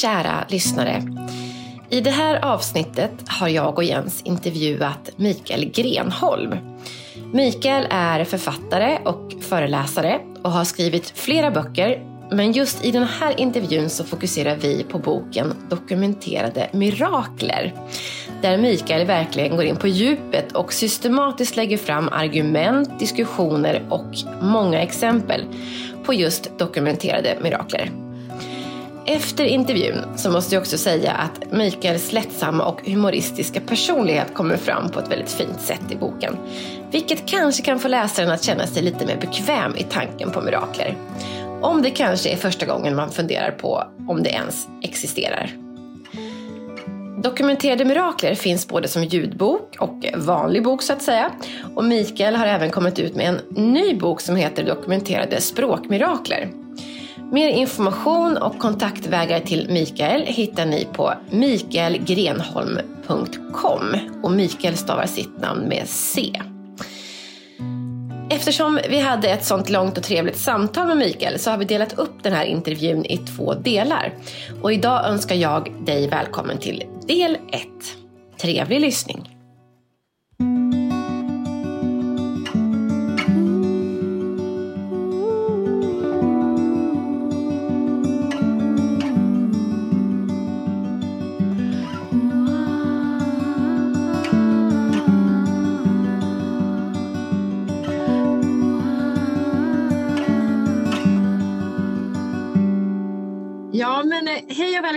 [0.00, 1.02] kära lyssnare.
[1.90, 6.54] I det här avsnittet har jag och Jens intervjuat Mikael Grenholm.
[7.32, 12.04] Mikael är författare och föreläsare och har skrivit flera böcker.
[12.30, 17.74] Men just i den här intervjun så fokuserar vi på boken Dokumenterade mirakler.
[18.42, 24.82] Där Mikael verkligen går in på djupet och systematiskt lägger fram argument, diskussioner och många
[24.82, 25.44] exempel
[26.04, 28.07] på just dokumenterade mirakler.
[29.06, 34.88] Efter intervjun så måste jag också säga att Mikaels lättsamma och humoristiska personlighet kommer fram
[34.90, 36.36] på ett väldigt fint sätt i boken.
[36.90, 40.96] Vilket kanske kan få läsaren att känna sig lite mer bekväm i tanken på mirakler.
[41.60, 45.50] Om det kanske är första gången man funderar på om det ens existerar.
[47.22, 51.30] Dokumenterade mirakler finns både som ljudbok och vanlig bok så att säga.
[51.74, 53.40] Och Mikael har även kommit ut med en
[53.72, 56.48] ny bok som heter Dokumenterade språkmirakler.
[57.30, 65.68] Mer information och kontaktvägar till Mikael hittar ni på mikaelgrenholm.com och Mikael stavar sitt namn
[65.68, 66.32] med C.
[68.30, 71.98] Eftersom vi hade ett sånt långt och trevligt samtal med Mikael så har vi delat
[71.98, 74.14] upp den här intervjun i två delar.
[74.62, 77.40] Och idag önskar jag dig välkommen till del 1.
[78.40, 79.27] Trevlig lyssning!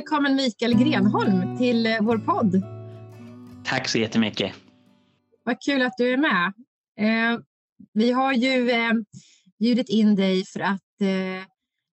[0.02, 2.62] Välkommen Mikael Grenholm till eh, vår podd.
[3.66, 4.54] Tack så jättemycket.
[5.44, 6.54] Vad kul att du är med.
[7.00, 7.40] Eh,
[7.94, 8.92] vi har ju eh,
[9.60, 10.82] bjudit in dig för att,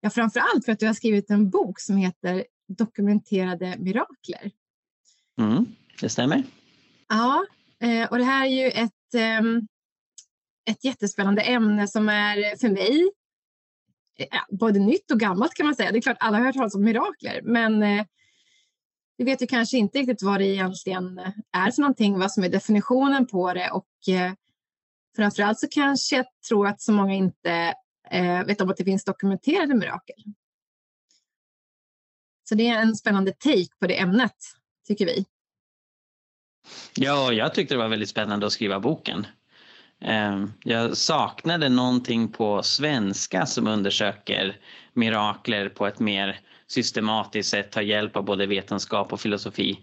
[0.01, 4.51] ja framför allt för att du har skrivit en bok som heter Dokumenterade mirakler.
[5.41, 5.67] Mm,
[6.01, 6.43] det stämmer.
[7.09, 7.47] Ja,
[8.11, 9.15] och det här är ju ett,
[10.71, 13.11] ett jättespännande ämne som är för mig
[14.19, 15.93] Eh, ja, både nytt och gammalt kan man säga.
[15.93, 18.05] Det är klart alla har hört talas om mirakler, men eh,
[19.17, 21.21] vi vet ju kanske inte riktigt vad det egentligen
[21.53, 24.33] är för någonting, vad som är definitionen på det och eh,
[25.17, 27.75] framförallt så kanske jag tror att så många inte
[28.11, 30.17] eh, vet om att det finns dokumenterade mirakel.
[32.49, 34.37] Så det är en spännande take på det ämnet,
[34.87, 35.25] tycker vi.
[36.95, 39.27] Ja, jag tyckte det var väldigt spännande att skriva boken.
[40.01, 44.57] Ehm, Jag saknade någonting på svenska som undersöker
[44.93, 49.81] mirakler på ett mer systematiskt sätt, tar hjälp av både vetenskap och filosofi.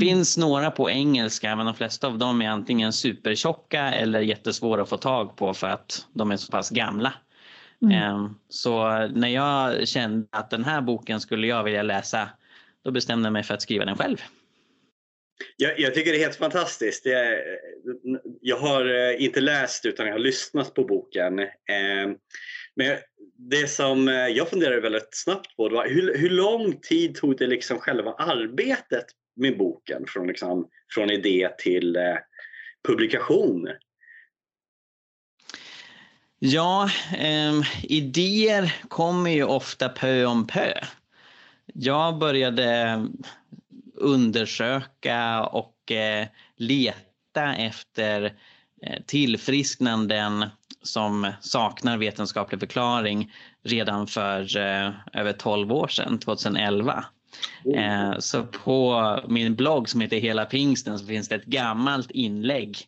[0.00, 4.88] finns några på engelska men de flesta av dem är antingen supertjocka eller jättesvåra att
[4.88, 7.12] få tag på för att de är så pass gamla.
[7.82, 8.02] Mm.
[8.02, 12.28] Ehm, Så när jag kände att den här boken skulle jag vilja läsa
[12.84, 14.22] då bestämde jag mig för att skriva den själv.
[15.56, 17.06] Jag, jag tycker det är helt fantastiskt.
[17.06, 17.38] Jag,
[18.40, 21.38] jag har eh, inte läst utan jag har lyssnat på boken.
[21.38, 22.10] Eh,
[22.76, 22.98] men
[23.36, 27.46] det som eh, jag funderade väldigt snabbt på var hur, hur lång tid tog det
[27.46, 29.04] liksom själva arbetet
[29.36, 31.98] med boken från, liksom, från idé till
[32.88, 33.68] publikation?
[36.38, 40.72] Ja, eh, idéer kommer ju ofta pö om pö.
[41.66, 43.06] Jag började
[43.94, 46.26] undersöka och eh,
[46.56, 48.24] leta efter
[48.82, 50.44] eh, tillfrisknanden
[50.82, 53.32] som saknar vetenskaplig förklaring
[53.64, 57.04] redan för eh, över 12 år sedan, 2011.
[57.76, 62.78] Eh, så på min blogg som heter Hela pingsten så finns det ett gammalt inlägg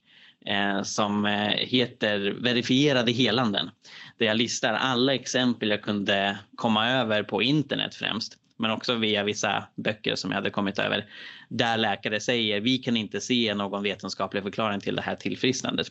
[0.82, 1.24] som
[1.58, 3.70] heter Verifierade helanden.
[4.18, 8.38] Där jag listar alla exempel jag kunde komma över på internet främst.
[8.62, 11.06] Men också via vissa böcker som jag hade kommit över.
[11.48, 15.86] Där läkare säger vi kan inte se någon vetenskaplig förklaring till det här tillfrisknandet.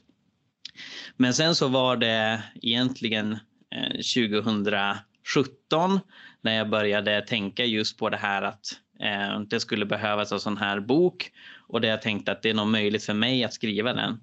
[1.18, 3.32] Men sen så var det egentligen
[3.76, 6.00] eh, 2017
[6.42, 8.66] när jag började tänka just på det här att
[9.00, 11.32] eh, det skulle behövas en sån här bok
[11.68, 14.20] och där jag tänkte att det är nog möjligt för mig att skriva den.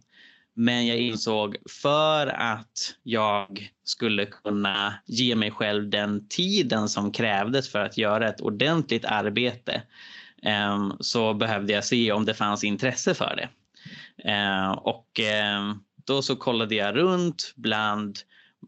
[0.60, 7.72] Men jag insåg för att jag skulle kunna ge mig själv den tiden som krävdes
[7.72, 9.82] för att göra ett ordentligt arbete
[10.43, 13.49] ehm, så behövde jag se om det fanns intresse för det.
[14.31, 18.19] Ehm, och ehm, då så kollade jag runt bland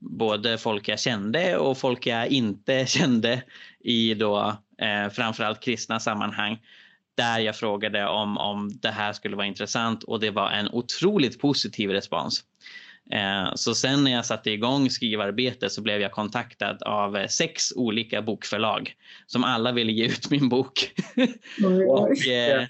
[0.00, 3.42] både folk jag kände och folk jag inte kände
[3.80, 6.58] i då eh, framförallt kristna sammanhang
[7.20, 11.40] där jag frågade om, om det här skulle vara intressant och det var en otroligt
[11.40, 12.44] positiv respons.
[13.12, 18.22] Eh, så sen när jag satte igång skrivarbetet så blev jag kontaktad av sex olika
[18.22, 18.94] bokförlag
[19.26, 20.92] som alla ville ge ut min bok.
[21.88, 22.66] och, eh,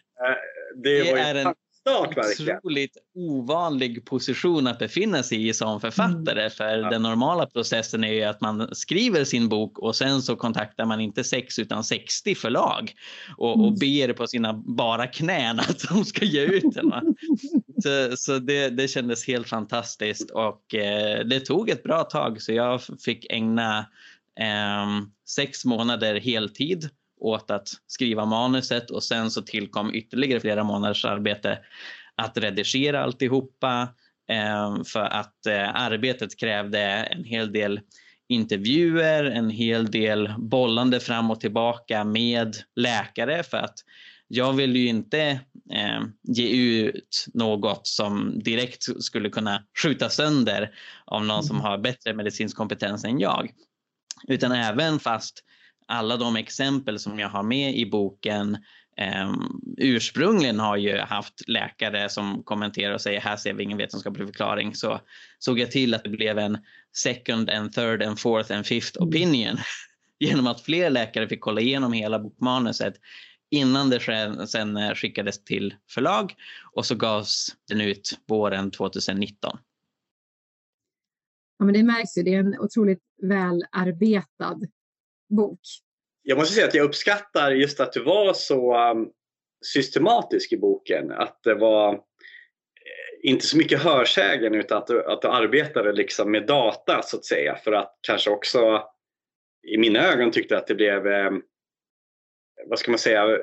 [0.77, 2.57] det, det är en start verkligen.
[2.57, 6.51] Otroligt ovanlig position att befinna sig i som författare mm.
[6.51, 6.91] för ja.
[6.91, 11.01] den normala processen är ju att man skriver sin bok och sen så kontaktar man
[11.01, 12.93] inte sex utan 60 förlag
[13.37, 13.79] och, och mm.
[13.79, 16.93] ber på sina bara knän att de ska ge ut den.
[17.83, 22.53] så så det, det kändes helt fantastiskt och eh, det tog ett bra tag så
[22.53, 23.79] jag fick ägna
[24.41, 24.87] eh,
[25.29, 31.59] sex månader heltid åt att skriva manuset och sen så tillkom ytterligare flera månaders arbete
[32.17, 33.89] att redigera alltihopa
[34.31, 37.81] eh, för att eh, arbetet krävde en hel del
[38.29, 43.75] intervjuer, en hel del bollande fram och tillbaka med läkare för att
[44.33, 45.21] jag vill ju inte
[45.73, 50.71] eh, ge ut något som direkt skulle kunna skjuta sönder
[51.05, 51.65] av någon som mm.
[51.65, 53.51] har bättre medicinsk kompetens än jag.
[54.29, 55.45] Utan även fast
[55.91, 58.59] alla de exempel som jag har med i boken
[58.97, 59.33] eh,
[59.77, 64.75] ursprungligen har ju haft läkare som kommenterar och säger här ser vi ingen vetenskaplig förklaring
[64.75, 65.01] så
[65.39, 66.59] såg jag till att det blev en
[66.97, 69.09] second and third and fourth and fifth mm.
[69.09, 69.57] opinion
[70.19, 72.95] genom att fler läkare fick kolla igenom hela bokmanuset
[73.51, 74.01] innan det
[74.49, 76.35] sen eh, skickades till förlag
[76.73, 79.59] och så gavs den ut våren 2019.
[81.59, 84.61] Ja, men det märks ju, det är en otroligt välarbetad
[85.31, 85.61] bok.
[86.23, 89.11] Jag måste säga att jag uppskattar just att du var så um,
[89.67, 91.13] systematisk i boken.
[91.13, 92.01] Att det var eh,
[93.23, 97.25] inte så mycket hörsägen utan att du, att du arbetade liksom med data så att
[97.25, 98.83] säga för att kanske också
[99.69, 101.31] i mina ögon tyckte att det blev, eh,
[102.67, 103.39] vad ska man säga,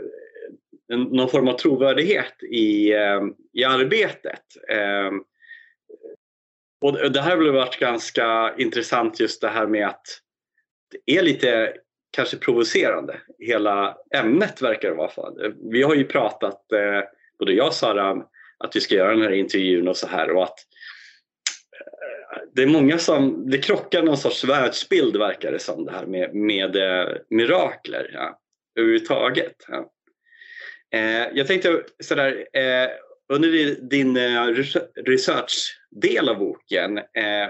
[0.89, 3.21] någon form av trovärdighet i, eh,
[3.53, 4.43] i arbetet.
[4.69, 5.23] Ehm,
[6.81, 10.21] och det här har väl varit ganska intressant just det här med att
[11.05, 11.73] är lite
[12.11, 13.21] kanske provocerande.
[13.39, 15.33] Hela ämnet verkar det vara.
[15.71, 17.03] Vi har ju pratat, eh,
[17.39, 18.23] både jag och Sara,
[18.57, 20.59] att vi ska göra den här intervjun och så här och att
[21.79, 26.05] eh, det är många som, det krockar någon sorts världsbild verkar det som det här
[26.05, 28.39] med, med eh, mirakler ja,
[28.79, 29.55] överhuvudtaget.
[29.67, 29.91] Ja.
[30.93, 32.47] Eh, jag tänkte sådär,
[33.33, 34.17] under din
[35.05, 36.95] researchdel av boken,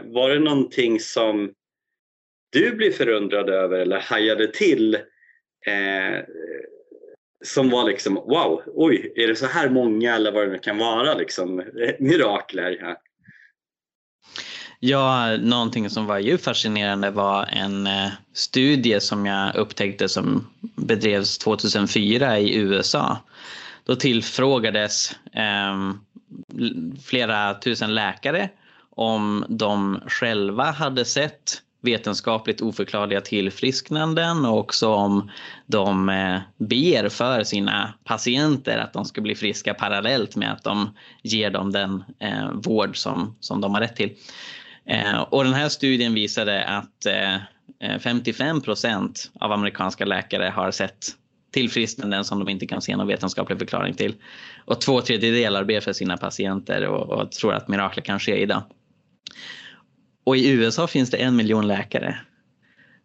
[0.03, 1.53] var det någonting som
[2.49, 4.95] du blev förundrad över eller hajade till
[5.65, 6.23] eh,
[7.45, 10.77] som var liksom wow, oj, är det så här många eller vad det nu kan
[10.77, 11.63] vara liksom
[11.99, 12.77] mirakler?
[12.81, 13.01] Ja.
[14.79, 21.37] Ja, någonting som var djupt fascinerande var en eh, studie som jag upptäckte som bedrevs
[21.37, 23.17] 2004 i USA.
[23.83, 25.93] Då tillfrågades eh,
[27.05, 28.49] flera tusen läkare
[28.89, 35.31] om de själva hade sett vetenskapligt oförklarliga tillfrisknanden och också om
[35.65, 40.95] de eh, ber för sina patienter att de ska bli friska parallellt med att de
[41.23, 44.15] ger dem den eh, vård som, som de har rätt till.
[44.85, 47.07] Eh, och den här studien visade att
[47.99, 51.05] 55 procent av amerikanska läkare har sett
[51.51, 54.15] tillfrisknanden som de inte kan se någon vetenskaplig förklaring till.
[54.65, 58.63] Och två tredjedelar ber för sina patienter och, och tror att mirakler kan ske idag.
[60.27, 62.17] Och i USA finns det en miljon läkare.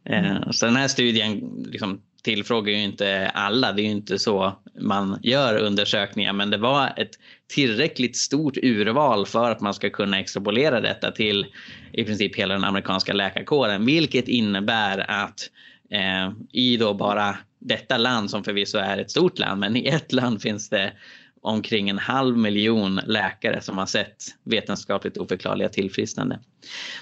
[0.04, 0.52] Eh, mm.
[0.52, 5.18] Så den här studien liksom tillfrågar ju inte alla, det är ju inte så man
[5.22, 7.10] gör undersökningar men det var ett
[7.54, 11.46] tillräckligt stort urval för att man ska kunna extrapolera detta till
[11.92, 15.50] i princip hela den amerikanska läkarkåren vilket innebär att
[15.90, 20.12] eh, i då bara detta land som förvisso är ett stort land men i ett
[20.12, 20.92] land finns det
[21.42, 26.40] omkring en halv miljon läkare som har sett vetenskapligt oförklarliga tillfrisknande.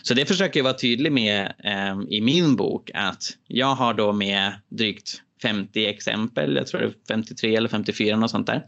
[0.03, 4.13] Så det försöker jag vara tydlig med eh, i min bok att jag har då
[4.13, 8.67] med drygt 50 exempel, jag tror det är 53 eller 54 något sånt där.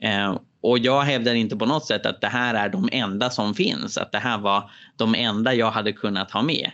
[0.00, 3.54] Eh, och jag hävdar inte på något sätt att det här är de enda som
[3.54, 6.70] finns, att det här var de enda jag hade kunnat ha med.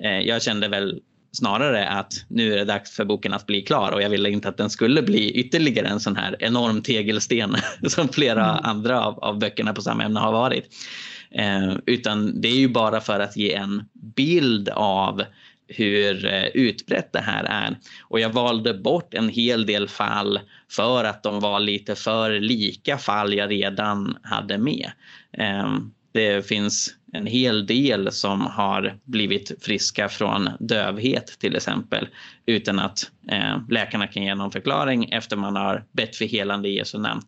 [0.00, 1.00] Eh, jag kände väl
[1.36, 4.48] snarare att nu är det dags för boken att bli klar och jag ville inte
[4.48, 7.56] att den skulle bli ytterligare en sån här enorm tegelsten
[7.88, 8.64] som flera mm.
[8.64, 10.74] andra av, av böckerna på samma ämne har varit.
[11.30, 15.22] Eh, utan det är ju bara för att ge en bild av
[15.68, 17.76] hur eh, utbrett det här är.
[18.02, 20.40] Och jag valde bort en hel del fall
[20.70, 24.90] för att de var lite för lika fall jag redan hade med.
[25.32, 25.78] Eh,
[26.12, 32.08] det finns en hel del som har blivit friska från dövhet till exempel
[32.46, 36.76] utan att eh, läkarna kan ge någon förklaring efter man har bett för helande i
[36.76, 37.22] Jesu namn.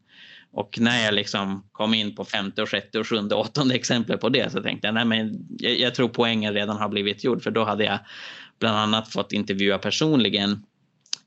[0.53, 4.21] Och när jag liksom kom in på femte, och sjätte, och sjunde och åttonde exemplet
[4.21, 7.43] på det så tänkte jag nej men jag, jag tror poängen redan har blivit gjord
[7.43, 7.99] för då hade jag
[8.59, 10.63] bland annat fått intervjua personligen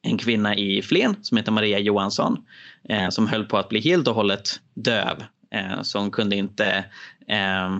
[0.01, 2.45] en kvinna i Flen som heter Maria Johansson
[2.89, 5.23] eh, som höll på att bli helt och hållet döv.
[5.51, 6.85] Eh, så hon kunde inte
[7.27, 7.77] eh,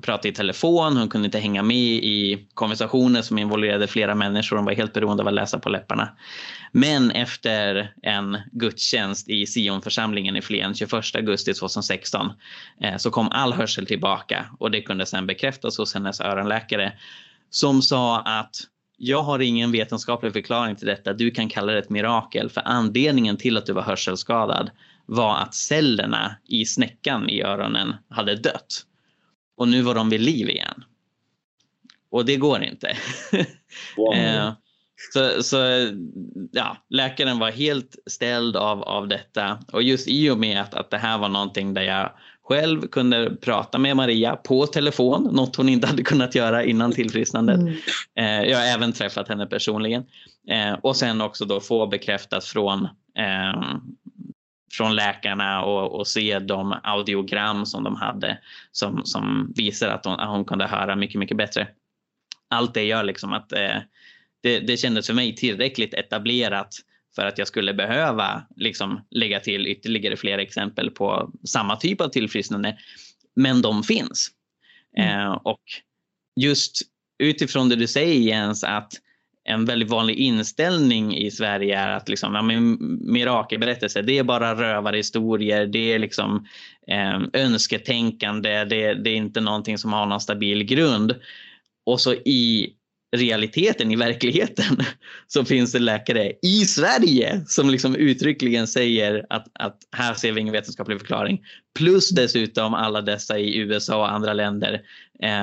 [0.00, 4.56] prata i telefon, hon kunde inte hänga med i konversationer som involverade flera människor.
[4.56, 6.08] Hon var helt beroende av att läsa på läpparna.
[6.72, 12.32] Men efter en gudstjänst i Sionförsamlingen i Flen 21 augusti 2016
[12.80, 16.92] eh, så kom all hörsel tillbaka och det kunde sedan bekräftas hos hennes öronläkare
[17.50, 18.56] som sa att
[18.96, 21.12] jag har ingen vetenskaplig förklaring till detta.
[21.12, 24.70] Du kan kalla det ett mirakel för anledningen till att du var hörselskadad
[25.06, 28.86] var att cellerna i snäckan i öronen hade dött.
[29.56, 30.84] Och nu var de vid liv igen.
[32.10, 32.96] Och det går inte.
[33.96, 34.14] Wow.
[34.14, 34.52] Eh,
[35.12, 35.56] så, så
[36.52, 39.58] ja, läkaren var helt ställd av, av detta.
[39.72, 43.36] Och just i och med att, att det här var någonting där jag själv kunde
[43.36, 47.58] prata med Maria på telefon, något hon inte hade kunnat göra innan tillfrisknandet.
[47.58, 47.74] Mm.
[48.18, 50.04] Eh, jag har även träffat henne personligen.
[50.48, 52.84] Eh, och sen också då få bekräftat från,
[53.18, 53.76] eh,
[54.72, 58.38] från läkarna och, och, se de audiogram som de hade
[58.72, 61.68] som, som visar att hon, att hon kunde höra mycket, mycket bättre.
[62.48, 63.78] Allt det gör liksom att eh,
[64.42, 66.74] det, det kändes för mig tillräckligt etablerat
[67.14, 72.08] för att jag skulle behöva liksom lägga till ytterligare flera exempel på samma typ av
[72.08, 72.78] tillfrisknande.
[73.36, 74.30] Men de finns.
[74.96, 75.20] Mm.
[75.20, 75.62] Eh, och
[76.40, 76.82] just
[77.18, 78.92] utifrån det du säger Jens att
[79.44, 82.42] en väldigt vanlig inställning i Sverige är att liksom, ja,
[83.12, 86.46] mirakelberättelser, det är bara rövarhistorier, det är liksom
[86.86, 91.14] eh, önsketänkande, det, det är inte någonting som har någon stabil grund.
[91.86, 92.72] Och så i
[93.16, 94.76] realiteten, i verkligheten,
[95.26, 100.40] så finns det läkare i Sverige som liksom uttryckligen säger att, att här ser vi
[100.40, 101.40] ingen vetenskaplig förklaring.
[101.74, 104.82] Plus dessutom alla dessa i USA och andra länder.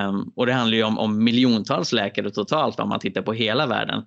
[0.07, 3.67] Um, och det handlar ju om, om miljontals läkare totalt om man tittar på hela
[3.67, 4.03] världen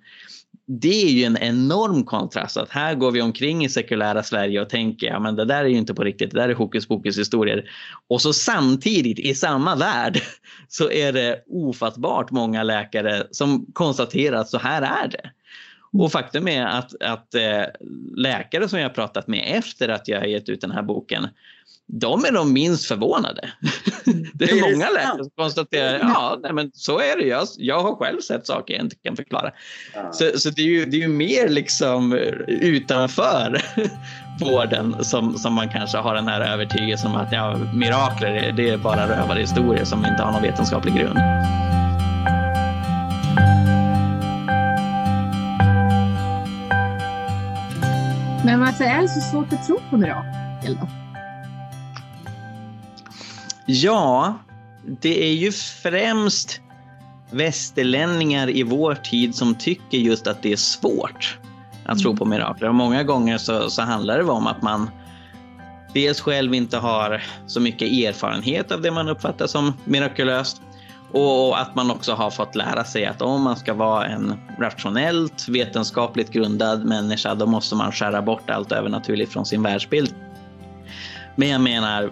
[0.67, 4.69] det är ju en enorm kontrast att här går vi omkring i sekulära Sverige och
[4.69, 7.17] tänker ja men det där är ju inte på riktigt, det där är hokus pokus
[7.17, 7.69] historier.
[8.09, 10.21] Och så samtidigt i samma värld
[10.67, 15.31] så är det ofattbart många läkare som konstaterar att så här är det.
[15.93, 17.63] Och faktum är att, att eh,
[18.15, 21.27] läkare som jag pratat med efter att jag har gett ut den här boken
[21.87, 23.49] de är de minst förvånade.
[24.33, 27.23] Det är många läkare som konstaterar ja, nej, men så är det.
[27.23, 29.51] Jag, jag har själv sett saker jag inte kan förklara.
[30.11, 32.13] Så, så det, är ju, det är ju mer liksom
[32.47, 33.61] utanför
[34.39, 38.77] vården som, som man kanske har den här övertygelsen om att ja, mirakler det är
[38.77, 41.19] bara rövarhistorier som inte har någon vetenskaplig grund.
[48.45, 51.02] Men varför är det så svårt att tro på mirakel då?
[53.65, 54.37] Ja,
[55.01, 56.61] det är ju främst
[57.31, 61.39] västerlänningar i vår tid som tycker just att det är svårt
[61.85, 62.67] att tro på mirakler.
[62.67, 64.89] Och många gånger så, så handlar det om att man
[65.93, 70.61] dels själv inte har så mycket erfarenhet av det man uppfattar som mirakulöst
[71.11, 75.47] och att man också har fått lära sig att om man ska vara en rationellt
[75.49, 80.15] vetenskapligt grundad människa då måste man skära bort allt övernaturligt från sin världsbild.
[81.35, 82.11] Men jag menar,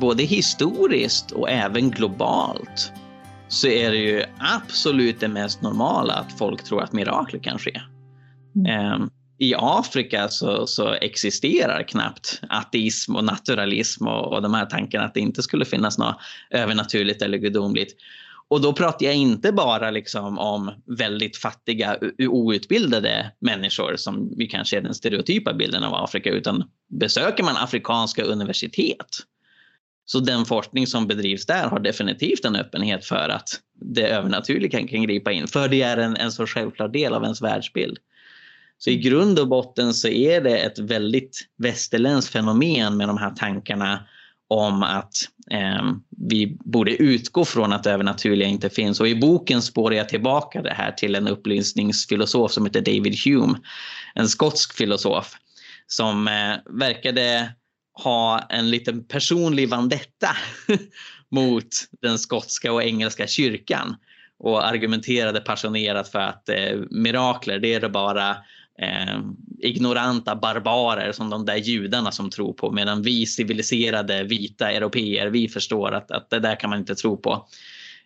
[0.00, 2.92] både historiskt och även globalt
[3.48, 7.80] så är det ju absolut det mest normala att folk tror att mirakler kan ske.
[8.56, 8.92] Mm.
[8.92, 15.04] Um, I Afrika så, så, existerar knappt ateism och naturalism och, och de här tankarna
[15.04, 16.16] att det inte skulle finnas något
[16.50, 17.96] övernaturligt eller gudomligt.
[18.48, 24.76] Och då pratar jag inte bara liksom om väldigt fattiga outbildade människor som vi kanske
[24.76, 29.06] är den stereotypa bilden av Afrika utan besöker man afrikanska universitet
[30.10, 33.48] så den forskning som bedrivs där har definitivt en öppenhet för att
[33.80, 35.46] det övernaturliga kan, gripa in.
[35.46, 37.98] För det är en, en så självklar del av ens världsbild.
[38.78, 43.30] Så i grund och botten så är det ett väldigt västerländskt fenomen med de här
[43.30, 44.08] tankarna
[44.48, 45.14] om att
[45.50, 45.92] eh,
[46.28, 49.00] vi borde utgå från att det övernaturliga inte finns.
[49.00, 53.58] Och i boken spårar jag tillbaka det här till en upplysningsfilosof som heter David Hume.
[54.14, 55.34] En skotsk filosof
[55.86, 57.52] som eh, verkade
[57.92, 60.36] ha en liten personlig vandetta
[61.30, 61.68] mot
[62.02, 63.96] den skotska och engelska kyrkan
[64.38, 68.30] och argumenterade passionerat för att eh, mirakler det är det bara
[68.78, 69.20] eh,
[69.58, 75.48] ignoranta barbarer som de där judarna som tror på medan vi civiliserade vita europeer vi
[75.48, 77.48] förstår att, att det där kan man inte tro på.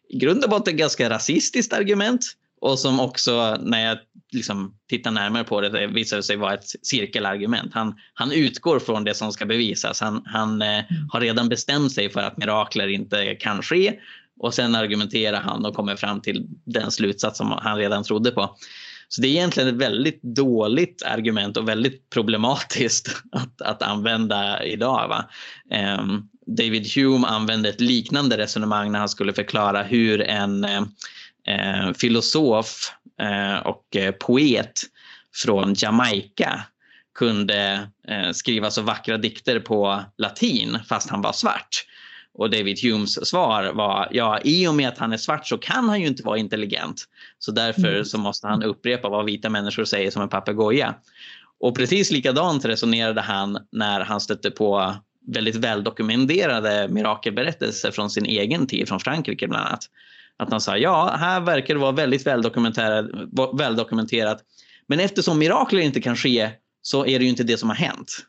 [0.09, 3.99] I grund och botten ganska rasistiskt argument och som också när jag
[4.33, 7.75] liksom tittar närmare på det, visar sig vara ett cirkelargument.
[7.75, 10.01] Han, han utgår från det som ska bevisas.
[10.01, 13.93] Han, han eh, har redan bestämt sig för att mirakler inte kan ske
[14.41, 18.57] och sen argumenterar han och kommer fram till den slutsats som han redan trodde på.
[19.09, 25.25] Så det är egentligen ett väldigt dåligt argument och väldigt problematiskt att, att använda idag.
[25.99, 30.83] Um, David Hume använde ett liknande resonemang när han skulle förklara hur en eh,
[31.97, 34.73] filosof eh, och eh, poet
[35.35, 36.61] från Jamaica
[37.15, 41.87] kunde eh, skriva så vackra dikter på latin fast han var svart.
[42.35, 45.89] Och David Humes svar var ja, i och med att han är svart så kan
[45.89, 47.05] han ju inte vara intelligent.
[47.39, 48.05] Så därför mm.
[48.05, 50.95] så måste han upprepa vad vita människor säger som en papegoja.
[51.61, 54.95] Och precis likadant resonerade han när han stötte på
[55.27, 59.89] väldigt väldokumenterade mirakelberättelser från sin egen tid, från Frankrike bland annat.
[60.39, 63.07] Att han sa ja, här verkar det vara väldigt väldokumenterat,
[63.59, 64.43] väldokumenterat.
[64.87, 66.51] Men eftersom mirakler inte kan ske
[66.83, 68.27] så är det ju inte det som har hänt.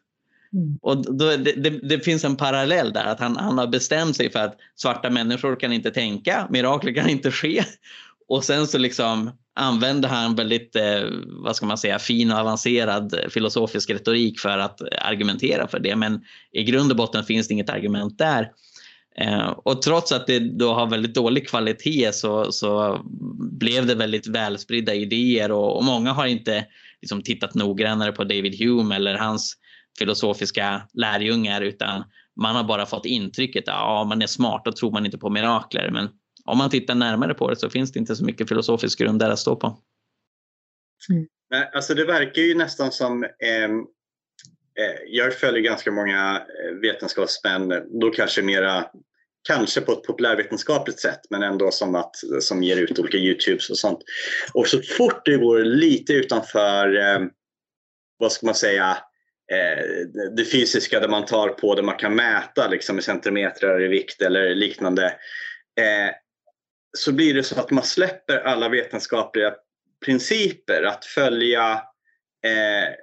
[0.53, 0.79] Mm.
[0.81, 4.31] Och då, det, det, det, finns en parallell där, att han, han har bestämt sig
[4.31, 7.63] för att svarta människor kan inte tänka, mirakler kan inte ske.
[8.27, 11.03] Och sen så liksom använder han väldigt, eh,
[11.43, 15.95] vad ska man säga, fin och avancerad filosofisk retorik för att argumentera för det.
[15.95, 16.21] Men
[16.51, 18.49] i grund och botten finns det inget argument där.
[19.17, 23.01] Eh, och trots att det då har väldigt dålig kvalitet så, så
[23.37, 26.65] blev det väldigt välspridda idéer och, och många har inte
[27.01, 29.57] liksom tittat noggrannare på David Hume eller hans
[29.99, 32.03] filosofiska lärjungar utan
[32.35, 35.29] man har bara fått intrycket att ja, man är smart, då tror man inte på
[35.29, 35.91] mirakler.
[35.91, 36.09] Men
[36.45, 39.29] om man tittar närmare på det så finns det inte så mycket filosofisk grund där
[39.29, 39.77] att stå på.
[41.09, 41.27] Mm.
[41.73, 43.69] Alltså det verkar ju nästan som eh,
[45.07, 47.69] jag följer ganska många eh, vetenskapsmän,
[48.01, 48.85] då kanske mera
[49.47, 53.77] kanske på ett populärvetenskapligt sätt men ändå som, att, som ger ut olika Youtubes och
[53.77, 53.99] sånt.
[54.53, 57.19] Och så fort det går lite utanför, eh,
[58.17, 58.97] vad ska man säga,
[59.51, 63.87] eh, det fysiska där man tar på det man kan mäta liksom, i centimeter i
[63.87, 65.05] vikt eller liknande.
[65.79, 66.13] Eh,
[66.97, 69.53] så blir det så att man släpper alla vetenskapliga
[70.05, 71.71] principer att följa
[72.45, 72.93] eh,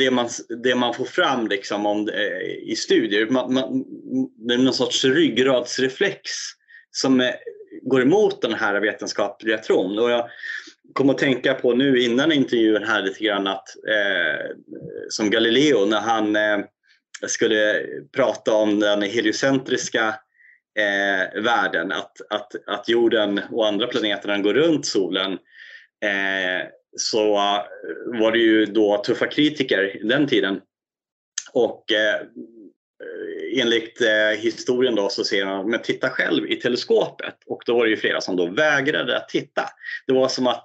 [0.00, 0.28] det, man,
[0.62, 3.26] det man får fram liksom om, eh, i studier.
[3.26, 3.84] Man, man,
[4.36, 6.20] det är någon sorts ryggradsreflex
[6.90, 7.36] som är,
[7.82, 9.98] går emot den här vetenskapliga tron.
[9.98, 10.28] Och jag
[10.92, 14.56] kom att tänka på nu innan intervjun här lite grann att eh,
[15.08, 16.58] som Galileo när han eh,
[17.26, 17.86] skulle
[18.16, 20.08] prata om den heliocentriska
[20.78, 25.32] eh, världen, att, att, att jorden och andra planeterna går runt solen
[26.04, 30.60] eh, så eh, var det ju då tuffa kritiker den tiden.
[31.52, 32.20] Och eh,
[33.56, 37.34] enligt eh, historien då så ser man, men titta själv i teleskopet.
[37.46, 39.62] Och då var det ju flera som då vägrade att titta.
[40.06, 40.64] Det var som att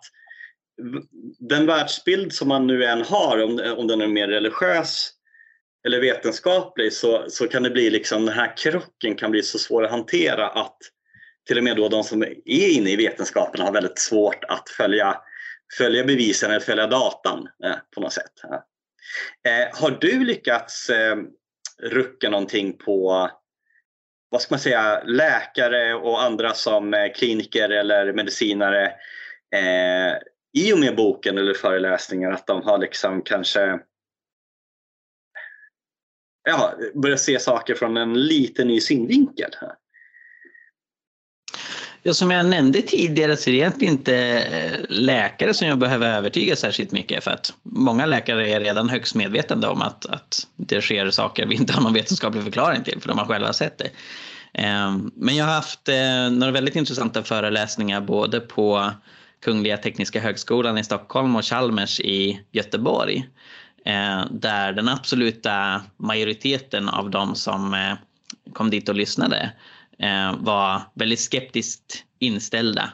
[1.39, 5.11] den världsbild som man nu än har, om, om den är mer religiös
[5.85, 9.83] eller vetenskaplig, så, så kan det bli liksom, den här krocken kan bli så svår
[9.83, 10.77] att hantera att
[11.47, 15.17] till och med då de som är inne i vetenskapen har väldigt svårt att följa,
[15.77, 18.31] följa bevisen eller följa datan eh, på något sätt.
[19.47, 21.15] Eh, har du lyckats eh,
[21.81, 23.29] rucka någonting på
[24.29, 28.85] vad ska man säga, läkare och andra som eh, kliniker eller medicinare
[29.55, 30.17] eh,
[30.53, 33.79] i och med boken eller föreläsningar att de har liksom kanske
[36.43, 39.49] ja, börjat se saker från en lite ny synvinkel.
[42.07, 46.17] Ja, som jag nämnde tidigare så är det egentligen inte eh, läkare som jag behöver
[46.17, 50.81] övertyga särskilt mycket för att många läkare är redan högst medvetna om att, att det
[50.81, 53.89] sker saker vi inte har någon vetenskaplig förklaring till för de har själva sett det.
[54.53, 58.91] Ehm, men jag har haft eh, några väldigt intressanta föreläsningar både på
[59.45, 63.29] Kungliga Tekniska Högskolan i Stockholm och Chalmers i Göteborg.
[63.85, 67.95] Eh, där den absoluta majoriteten av de som
[68.53, 69.51] kom dit och lyssnade
[69.99, 72.89] Eh, var väldigt skeptiskt inställda.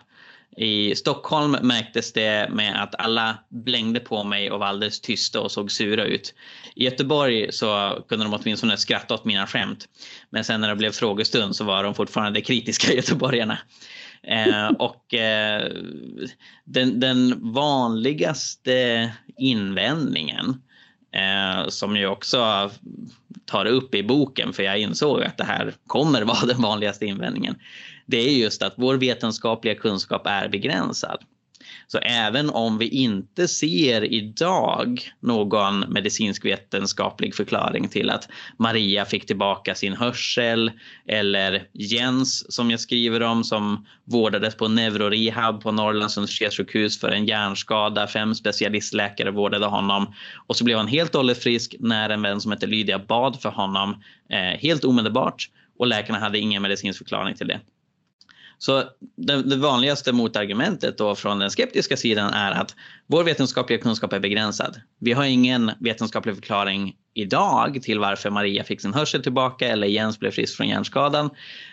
[0.58, 5.52] I Stockholm märktes det med att alla blängde på mig och var alldeles tysta och
[5.52, 6.34] såg sura ut.
[6.76, 9.86] I Göteborg så kunde de åtminstone skratta åt mina skämt.
[10.30, 13.58] Men sen när det blev frågestund så var de fortfarande kritiska göteborgarna.
[14.24, 15.72] Eh, och eh,
[16.66, 20.62] den, den, vanligaste invändningen
[21.12, 22.72] eh, som ju också
[23.46, 27.56] tar upp i boken, för jag insåg att det här kommer vara den vanligaste invändningen.
[28.06, 31.24] Det är just att vår vetenskapliga kunskap är begränsad.
[31.92, 39.26] Så även om vi inte ser idag någon medicinsk vetenskaplig förklaring till att Maria fick
[39.26, 40.72] tillbaka sin hörsel
[41.08, 47.26] eller Jens som jag skriver om som vårdades på neurorehab på Norrlands universitetssjukhus för en
[47.26, 48.08] hjärnskada.
[48.08, 50.14] Fem specialistläkare vårdade honom
[50.48, 53.42] och så blev han helt och hållet frisk när en vän som heter Lydia bad
[53.42, 55.50] för honom eh, helt omedelbart
[55.80, 57.60] och läkarna hade ingen medicinsk förklaring till det.
[58.64, 58.84] Så
[59.18, 62.76] det, det, vanligaste motargumentet då från den skeptiska sidan är att
[63.08, 64.82] vår vetenskapliga kunskap är begränsad.
[65.00, 70.20] Vi har ingen vetenskaplig förklaring idag till varför Maria fick sin hörsel tillbaka eller Jens
[70.20, 71.30] blev frisk från hjärnskadan.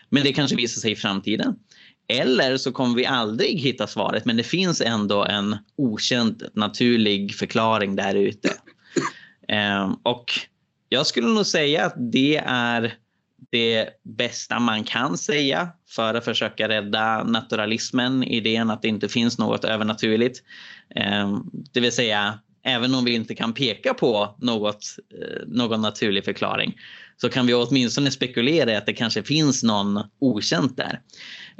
[0.09, 1.57] Men det kanske visar sig i framtiden.
[2.09, 7.96] Eller så kommer vi aldrig hitta svaret men det finns ändå en okänd naturlig förklaring
[7.96, 8.53] där ute.
[9.48, 10.24] Ehm, och
[10.88, 12.94] jag skulle nog säga att det är
[13.51, 19.38] det bästa man kan säga för att försöka rädda naturalismen, idén att det inte finns
[19.38, 20.42] något övernaturligt.
[20.94, 24.85] Ehm, det vill säga, även om vi inte kan peka på något,
[25.22, 26.74] eh, någon naturlig förklaring
[27.20, 31.00] så kan vi åtminstone spekulera i att det kanske finns någon okänt där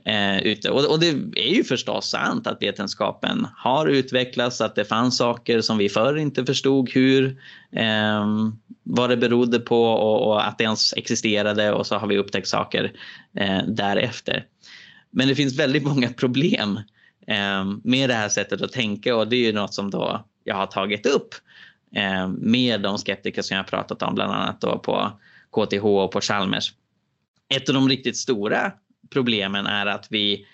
[0.05, 0.71] eh, ute.
[0.71, 5.61] Och, och, det är ju förstås sant att vetenskapen har utvecklats, att det fanns saker
[5.61, 7.40] som vi förr inte förstod hur,
[7.73, 8.27] eh,
[8.83, 12.49] vad det berodde på och, och, att det ens existerade och så har vi upptäckt
[12.49, 12.92] saker
[13.38, 14.44] eh, därefter.
[15.11, 16.81] Men det finns väldigt många problem
[17.27, 20.55] ehm, med det här sättet att tänka och det är ju något som då jag
[20.55, 21.35] har tagit upp
[21.94, 25.12] ehm, med de skeptiker som jag har pratat om bland annat då på
[25.52, 26.72] KTH och på Chalmers.
[27.54, 28.72] Ett av de riktigt stora
[29.11, 30.46] problemen är att vi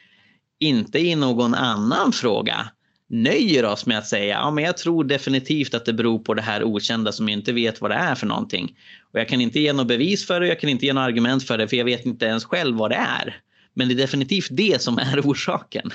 [0.59, 2.69] inte i någon annan fråga
[3.09, 6.43] nöjer oss med att säga ja, men jag tror definitivt att det beror på det
[6.43, 8.77] här okända som jag inte vet vad det är för någonting.
[9.13, 11.45] Och jag kan inte ge något bevis för det, jag kan inte ge något argument
[11.45, 13.41] för det för jag vet inte ens själv vad det är.
[13.75, 15.91] Men det är definitivt det som är orsaken.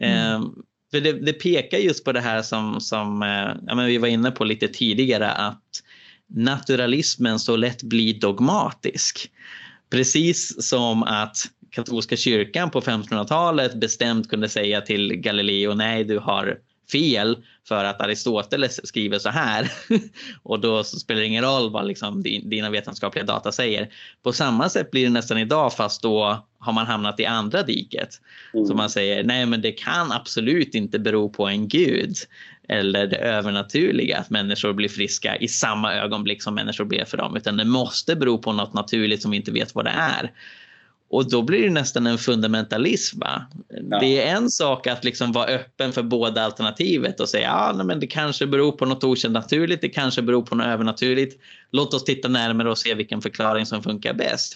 [0.00, 0.16] Mm.
[0.16, 0.42] Ehm,
[0.90, 4.08] för det, det, pekar just på det här som, som eh, ja, men vi var
[4.08, 5.82] inne på lite tidigare att
[6.30, 9.30] naturalismen så lätt blir dogmatisk.
[9.90, 11.36] Precis som att
[11.70, 16.58] katolska kyrkan på 1500-talet bestämt kunde säga till Galileo nej du har
[16.92, 17.36] fel
[17.68, 19.72] för att Aristoteles skriver så här.
[20.42, 23.88] och då spelar det ingen roll vad liksom dina vetenskapliga data säger.
[24.22, 28.20] På samma sätt blir det nästan idag fast då har man hamnat i andra diket.
[28.54, 28.66] Mm.
[28.66, 32.16] Så man säger nej men det kan absolut inte bero på en gud
[32.68, 37.36] eller det övernaturliga att människor blir friska i samma ögonblick som människor ber för dem
[37.36, 40.32] utan det måste bero på något naturligt som vi inte vet vad det är.
[41.10, 43.18] Och då blir det nästan en fundamentalism.
[43.20, 43.98] Ja.
[44.00, 48.00] Det är en sak att liksom vara öppen för båda alternativet och säga ja, men
[48.00, 51.40] det kanske beror på något okänt naturligt, det kanske beror på något övernaturligt.
[51.72, 54.54] Låt oss titta närmare och se vilken förklaring som funkar bäst.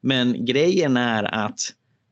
[0.00, 1.60] Men grejen är att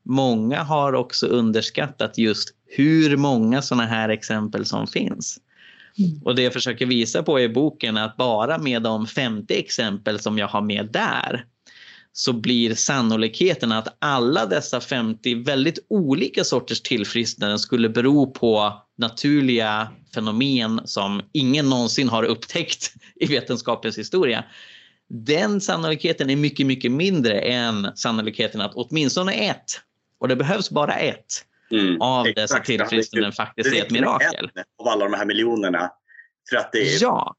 [0.05, 5.38] många har också underskattat just hur många sådana här exempel som finns.
[5.98, 6.22] Mm.
[6.24, 10.18] Och det jag försöker visa på i boken är att bara med de 50 exempel
[10.18, 11.44] som jag har med där
[12.12, 19.88] så blir sannolikheten att alla dessa 50 väldigt olika sorters tillfrisknanden skulle bero på naturliga
[20.14, 24.44] fenomen som ingen någonsin har upptäckt i vetenskapens historia.
[25.09, 29.81] Den sannolikheten är mycket, mycket mindre än sannolikheten att åtminstone ett,
[30.20, 32.37] och det behövs bara ett, mm, av exakt.
[32.37, 34.50] dessa tillfrisknanden faktiskt är ett mirakel.
[34.79, 35.90] Av alla de här miljonerna.
[36.50, 37.35] För att det är, ja.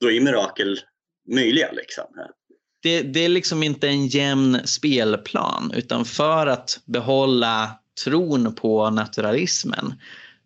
[0.00, 0.80] då är mirakel
[1.28, 1.72] möjliga.
[1.72, 2.06] Liksom
[2.86, 7.70] det, det är liksom inte en jämn spelplan utan för att behålla
[8.04, 9.94] tron på naturalismen,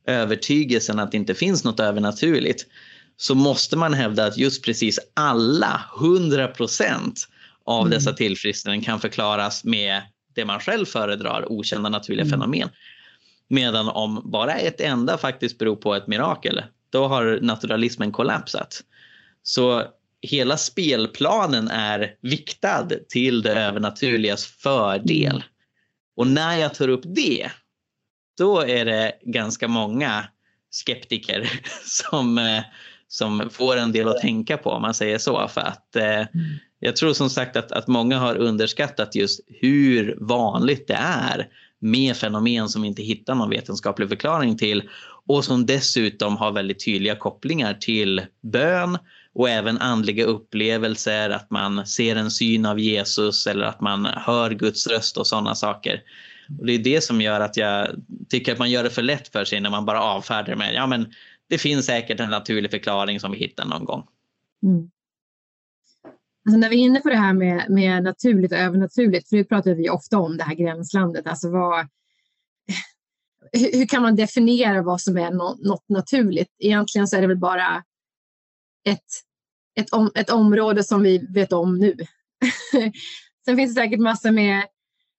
[0.06, 2.66] övertygelsen att det inte finns något övernaturligt,
[3.16, 7.28] så måste man hävda att just precis alla, 100 procent
[7.64, 7.90] av mm.
[7.90, 10.02] dessa tillfrisknanden kan förklaras med
[10.35, 12.30] det man själv föredrar, okända naturliga mm.
[12.30, 12.68] fenomen.
[13.52, 18.80] Medan om bara ett enda faktiskt beror på ett mirakel, då har naturalismen kollapsat.
[19.42, 19.84] Så
[20.22, 25.44] hela spelplanen är viktad till det övernaturligas fördel.
[26.16, 27.50] Och när jag tar upp det,
[28.38, 30.24] då är det ganska många
[30.70, 31.50] skeptiker
[31.84, 32.62] som, eh,
[33.08, 35.48] som får en del att tänka på om man säger så.
[35.48, 36.24] För att eh,
[36.78, 41.48] jag tror som sagt att, att många har underskattat just hur vanligt det är
[41.80, 44.88] med fenomen som vi inte hittar någon vetenskaplig förklaring till
[45.26, 48.98] och som dessutom har väldigt tydliga kopplingar till bön
[49.32, 54.50] och även andliga upplevelser, att man ser en syn av Jesus eller att man hör
[54.50, 56.02] Guds röst och sådana saker.
[56.58, 57.88] Och det är det som gör att jag
[58.28, 60.86] tycker att man gör det för lätt för sig när man bara avfärdar med ja
[60.86, 61.12] men
[61.48, 64.02] det finns säkert en naturlig förklaring som vi hittar någon gång.
[64.62, 64.90] Mm.
[66.46, 69.44] Alltså när vi är inne på det här med, med naturligt och övernaturligt, för det
[69.44, 71.88] pratar vi ofta om det här gränslandet, alltså vad,
[73.53, 76.55] hur, hur, kan man definiera vad som är no, något naturligt?
[76.59, 77.85] Egentligen så är det väl bara
[78.85, 79.07] ett,
[79.81, 81.96] ett, om, ett område som vi vet om nu.
[83.44, 84.66] Sen finns det säkert massor med,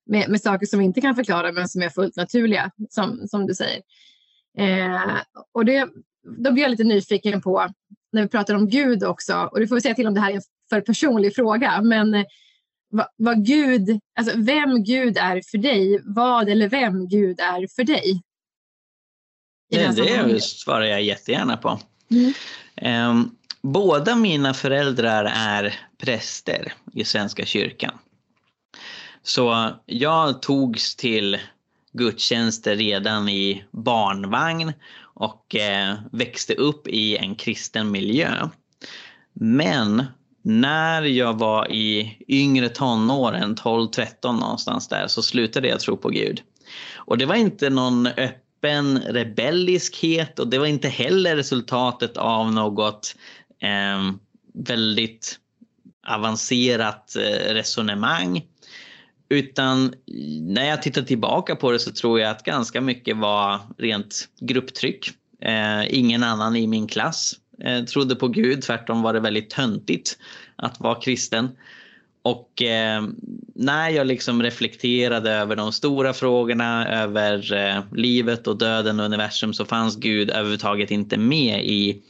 [0.05, 3.47] med, med, saker som vi inte kan förklara men som är fullt naturliga, som, som
[3.47, 3.81] du säger.
[4.57, 5.17] Eh,
[5.51, 5.89] och det,
[6.37, 7.67] då blir jag lite nyfiken på,
[8.11, 10.35] när vi pratar om Gud också, och du får säga till om det här är
[10.35, 12.25] en för personlig fråga, men eh,
[12.89, 17.83] vad, vad Gud, alltså vem Gud är för dig, vad eller vem Gud är för
[17.83, 18.21] dig?
[19.69, 21.79] Det, det svarar jag jättegärna på.
[22.11, 23.09] Mm.
[23.09, 27.97] Um, båda mina föräldrar är präster i Svenska kyrkan.
[29.23, 31.39] Så jag togs till
[31.93, 38.49] gudstjänster redan i barnvagn och eh, växte upp i en kristen miljö.
[39.33, 40.03] Men
[40.41, 46.41] när jag var i yngre tonåren, 12-13 någonstans där, så slutade jag tro på Gud.
[46.95, 53.15] Och det var inte någon öppen rebelliskhet och det var inte heller resultatet av något
[53.61, 54.13] eh,
[54.53, 55.39] väldigt
[56.07, 58.45] avancerat eh, resonemang.
[59.29, 59.93] Utan
[60.41, 65.09] när jag tittar tillbaka på det så tror jag att ganska mycket var rent grupptryck.
[65.41, 70.17] Eh, ingen annan i min klass eh, trodde på Gud, tvärtom var det väldigt töntigt
[70.55, 71.49] att vara kristen.
[72.23, 73.03] Och eh,
[73.55, 79.53] när jag liksom reflekterade över de stora frågorna, över eh, livet och döden och universum
[79.53, 82.01] så fanns Gud överhuvudtaget inte med i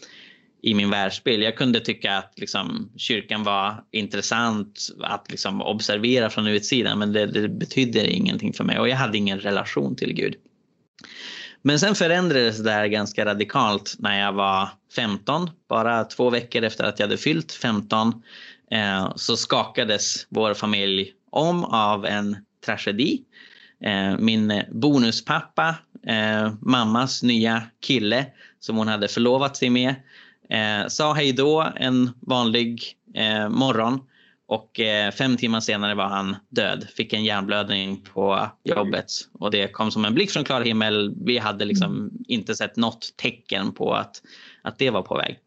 [0.61, 1.43] i min världsbild.
[1.43, 7.25] Jag kunde tycka att liksom, kyrkan var intressant att liksom, observera från utsidan men det,
[7.25, 10.35] det betydde ingenting för mig och jag hade ingen relation till Gud.
[11.62, 15.50] Men sen förändrades det här ganska radikalt när jag var 15.
[15.69, 18.24] Bara två veckor efter att jag hade fyllt 15
[18.71, 23.21] eh, så skakades vår familj om av en tragedi.
[23.84, 25.76] Eh, min bonuspappa,
[26.08, 28.26] eh, mammas nya kille
[28.60, 29.95] som hon hade förlovat sig med,
[30.52, 34.00] Eh, sa hej då en vanlig eh, morgon
[34.51, 36.87] och eh, fem timmar senare var han död.
[36.95, 41.13] Fick en hjärnblödning på jobbet och det kom som en blick från klar himmel.
[41.25, 44.21] Vi hade liksom inte sett något tecken på att,
[44.61, 45.39] att det var på väg.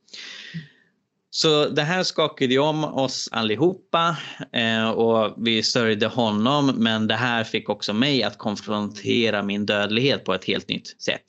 [1.31, 4.17] Så det här skakade ju om oss allihopa
[4.53, 10.25] eh, och vi sörjde honom men det här fick också mig att konfrontera min dödlighet
[10.25, 11.25] på ett helt nytt sätt.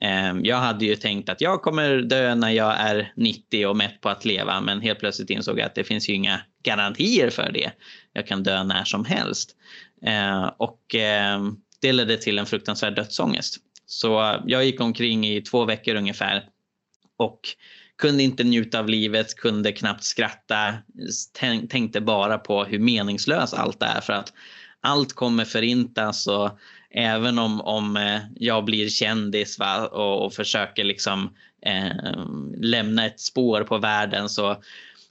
[0.00, 4.00] Ehm, jag hade ju tänkt att jag kommer dö när jag är 90 och mätt
[4.00, 7.52] på att leva men helt plötsligt insåg jag att det finns ju inga garantier för
[7.52, 7.70] det.
[8.12, 9.56] Jag kan dö när som helst.
[10.02, 13.56] Ehm, och ehm, det ledde till en fruktansvärd dödsångest.
[13.86, 16.44] Så jag gick omkring i två veckor ungefär
[17.16, 17.40] och
[17.98, 20.74] kunde inte njuta av livet, kunde knappt skratta,
[21.68, 24.32] tänkte bara på hur meningslöst allt är för att
[24.80, 26.58] allt kommer förintas och
[26.94, 31.30] även om, om eh, jag blir kändis va, och, och försöker liksom
[31.66, 32.14] eh,
[32.56, 34.56] lämna ett spår på världen så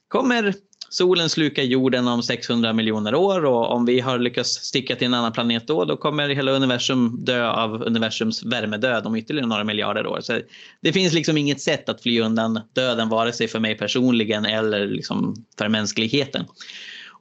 [0.08, 0.54] kommer
[0.89, 5.13] solen sluka jorden om 600 miljoner år och om vi har lyckats sticka till en
[5.13, 10.08] annan planet då, då kommer hela universum dö av universums värmedöd om ytterligare några miljarder
[10.08, 10.22] år.
[10.22, 10.39] Så
[10.82, 14.88] det finns liksom inget sätt att fly undan döden, vare sig för mig personligen eller
[14.88, 16.46] liksom för mänskligheten.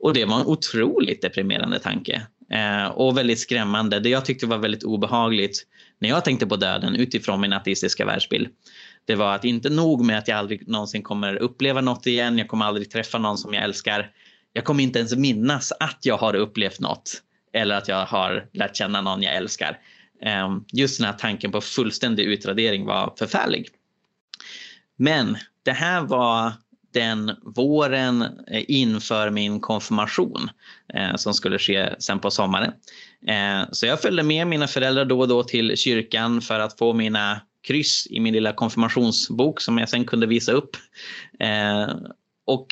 [0.02, 2.22] Och det var en otroligt deprimerande tanke.
[2.52, 4.00] Eh, och väldigt skrämmande.
[4.00, 5.66] Det jag tyckte var väldigt obehagligt
[5.98, 8.48] när jag tänkte på döden utifrån min ateistiska världsbild.
[9.04, 12.38] Det var att inte nog med att jag aldrig någonsin kommer uppleva något igen.
[12.38, 14.10] Jag kommer aldrig träffa någon som jag älskar.
[14.52, 18.76] Jag kommer inte ens minnas att jag har upplevt något eller att jag har lärt
[18.76, 19.78] känna någon jag älskar.
[20.22, 23.68] Eh, just den här tanken på fullständig utradering var förfärlig.
[24.96, 26.52] Men det här var
[26.92, 30.50] den våren eh, inför min konfirmation
[30.94, 32.72] eh, som skulle ske sen på sommaren.
[33.26, 36.92] Eh, så jag följde med mina föräldrar då och då till kyrkan för att få
[36.92, 40.76] mina kryss i min lilla konfirmationsbok som jag sen kunde visa upp.
[41.40, 41.88] Eh,
[42.46, 42.66] och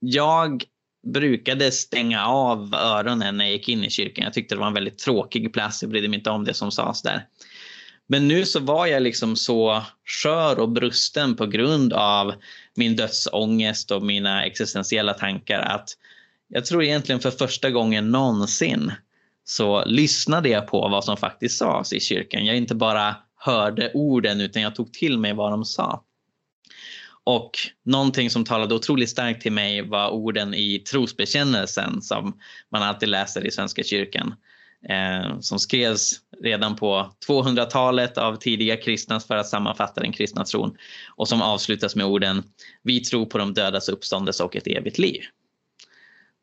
[0.00, 0.64] jag
[1.06, 4.24] brukade stänga av öronen när jag gick in i kyrkan.
[4.24, 5.82] Jag tyckte det var en väldigt tråkig plats.
[5.82, 7.26] Jag brydde mig inte om det som sades där.
[8.06, 12.34] Men nu så var jag liksom så skör och brusten på grund av
[12.76, 15.88] min dödsångest och mina existentiella tankar att
[16.48, 18.92] jag tror egentligen för första gången någonsin
[19.44, 22.46] så lyssnade jag på vad som faktiskt sades i kyrkan.
[22.46, 26.04] Jag inte bara hörde orden utan jag tog till mig vad de sa.
[27.24, 27.50] Och
[27.84, 32.38] någonting som talade otroligt starkt till mig var orden i trosbekännelsen som
[32.72, 34.34] man alltid läser i Svenska kyrkan
[34.88, 40.76] eh, som skrevs redan på 200-talet av tidiga kristna för att sammanfatta den kristna tron
[41.16, 42.42] och som avslutas med orden
[42.82, 45.22] Vi tror på de dödas uppståndelse och ett evigt liv.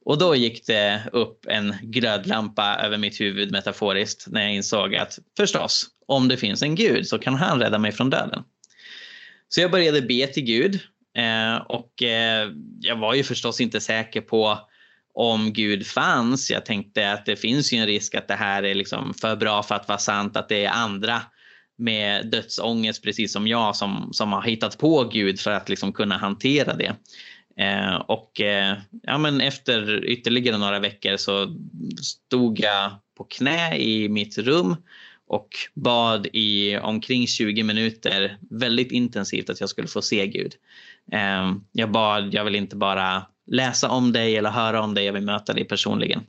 [0.06, 5.20] Och då gick det upp en glödlampa över mitt huvud metaforiskt när jag insåg att
[5.38, 8.44] förstås, om det finns en gud så kan han rädda mig från döden.
[9.50, 10.80] Så jag började be till Gud
[11.18, 14.60] eh, och eh, jag var ju förstås inte säker på
[15.14, 16.52] om Gud fanns.
[16.52, 19.64] Jag tänkte att det finns ju en risk att det här är liksom för bra
[19.64, 21.22] för att vara sant, att det är andra
[21.78, 26.18] med dödsångest precis som jag som, som har hittat på Gud för att liksom kunna
[26.18, 26.96] hantera det.
[27.58, 31.56] Eh, och eh, ja, men efter ytterligare några veckor så
[32.02, 34.76] stod jag på knä i mitt rum
[35.28, 40.54] och bad i omkring 20 minuter väldigt intensivt att jag skulle få se Gud.
[41.12, 45.14] Eh, jag bad, jag vill inte bara läsa om dig eller höra om dig, jag
[45.14, 46.24] vill möta dig personligen.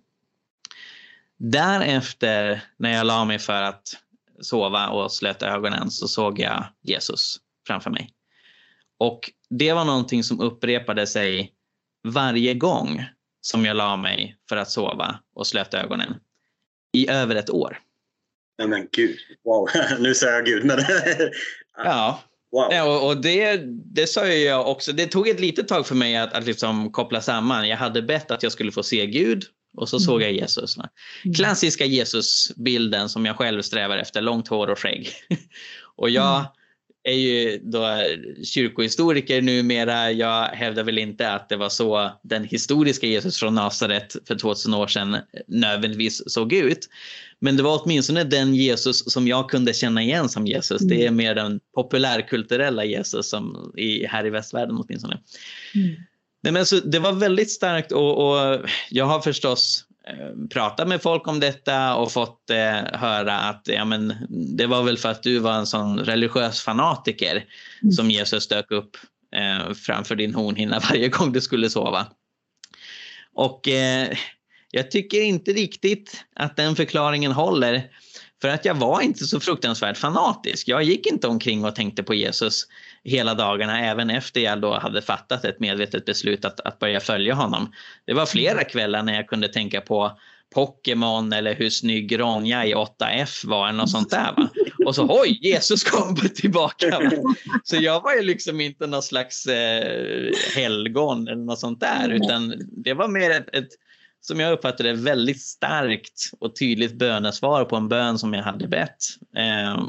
[1.39, 3.83] Därefter när jag la mig för att
[4.41, 8.11] sova och slöt ögonen så såg jag Jesus framför mig.
[8.99, 11.53] Och det var någonting som upprepade sig
[12.09, 13.05] varje gång
[13.41, 16.15] som jag la mig för att sova och slöt ögonen
[16.93, 17.79] i över ett år.
[18.59, 20.79] Nej men gud, wow, nu säger jag gud men...
[21.77, 22.21] ja,
[22.53, 22.73] Wow.
[22.73, 23.61] Ja, och, och det,
[23.95, 24.93] det sa jag också.
[24.93, 27.69] Det tog ett litet tag för mig att, att liksom koppla samman.
[27.69, 29.45] Jag hade bett att jag skulle få se Gud
[29.77, 30.41] och så såg jag mm.
[30.41, 30.77] Jesus.
[30.77, 31.35] Mm.
[31.35, 35.11] Klassiska Jesusbilden som jag själv strävar efter, långt hår och skägg.
[35.97, 36.47] och jag mm.
[37.05, 38.03] Är ju då
[38.45, 40.13] kyrkohistoriker numera.
[40.13, 44.75] Jag hävdar väl inte att det var så den historiska Jesus från Nasaret för 2000
[44.75, 46.89] år sedan nödvändigtvis såg ut.
[47.39, 50.83] Men det var åtminstone den Jesus som jag kunde känna igen som Jesus.
[50.83, 50.97] Mm.
[50.97, 55.21] Det är mer den populärkulturella Jesus som i, här i västvärlden åtminstone.
[55.75, 55.97] Mm.
[56.43, 58.61] Nej, men så det var väldigt starkt och, och
[58.91, 59.85] jag har förstås
[60.51, 64.15] pratat med folk om detta och fått eh, höra att ja, men,
[64.57, 67.45] det var väl för att du var en sån religiös fanatiker
[67.83, 67.93] mm.
[67.93, 68.97] som Jesus dök upp
[69.37, 72.07] eh, framför din hornhinna varje gång du skulle sova.
[73.35, 74.17] Och eh,
[74.71, 77.83] jag tycker inte riktigt att den förklaringen håller.
[78.43, 80.69] För att jag var inte så fruktansvärt fanatisk.
[80.69, 82.67] Jag gick inte omkring och tänkte på Jesus
[83.05, 87.35] hela dagarna även efter jag då hade fattat ett medvetet beslut att, att börja följa
[87.35, 87.73] honom.
[88.05, 90.19] Det var flera kvällar när jag kunde tänka på
[90.55, 94.35] Pokémon eller hur snygg Ronja i 8F var eller något sånt där.
[94.37, 94.49] Va?
[94.87, 96.91] Och så oj, Jesus kom tillbaka.
[96.91, 97.11] Va?
[97.65, 102.55] Så jag var ju liksom inte någon slags eh, helgon eller något sånt där utan
[102.59, 103.69] det var mer ett, ett
[104.23, 108.69] som jag uppfattade det, väldigt starkt och tydligt bönesvar på en bön som jag hade
[108.69, 108.99] bett
[109.37, 109.83] eh,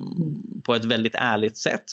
[0.64, 1.84] på ett väldigt ärligt sätt.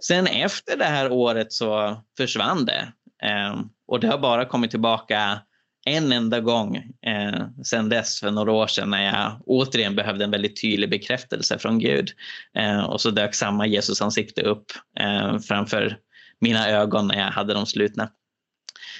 [0.00, 5.40] Sen efter det här året så försvann det eh, och det har bara kommit tillbaka
[5.86, 10.30] en enda gång eh, sen dess för några år sedan när jag återigen behövde en
[10.30, 12.10] väldigt tydlig bekräftelse från Gud.
[12.56, 14.66] Eh, och så dök samma Jesus ansikte upp
[15.00, 15.98] eh, framför
[16.40, 18.10] mina ögon när jag hade dem slutna.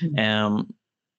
[0.03, 0.67] Mm.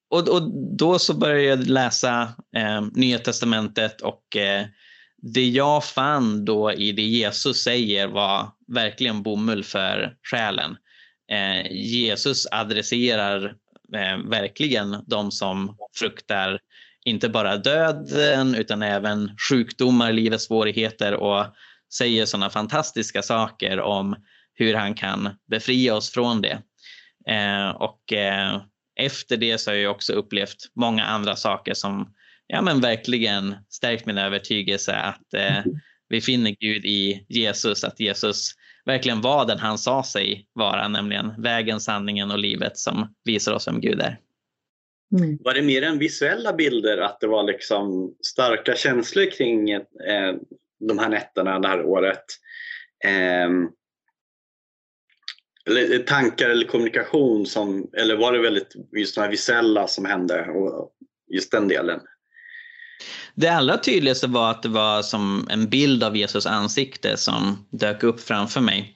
[0.10, 4.66] Och, och då så började jag läsa eh, Nya Testamentet och eh,
[5.18, 10.78] det jag fann då i det Jesus säger var verkligen bomull för själen.
[11.32, 13.46] Eh, Jesus adresserar
[13.96, 16.60] eh, verkligen de som fruktar
[17.06, 21.46] inte bara döden utan även sjukdomar, livets svårigheter och
[21.94, 24.16] säger sådana fantastiska saker om
[24.54, 26.62] hur han kan befria oss från det.
[27.30, 28.62] Eh, och eh,
[28.96, 32.14] efter det så har jag också upplevt många andra saker som
[32.48, 35.64] ja, men verkligen stärkt min övertygelse att eh,
[36.10, 38.52] vi finner Gud i Jesus, att Jesus
[38.86, 43.68] verkligen var den han sa sig vara, nämligen vägen, sanningen och livet som visar oss
[43.68, 44.18] vem Gud är.
[45.18, 45.38] Mm.
[45.42, 50.36] Var det mer än visuella bilder, att det var liksom starka känslor kring eh,
[50.80, 52.26] de här nätterna det här året?
[53.06, 53.50] Eh,
[55.68, 60.06] eller eh, tankar eller kommunikation som, eller var det väldigt just de här visuella som
[60.06, 60.92] hände och
[61.34, 62.00] just den delen?
[63.36, 68.04] Det allra tydligaste var att det var som en bild av Jesus ansikte som dök
[68.04, 68.96] upp framför mig.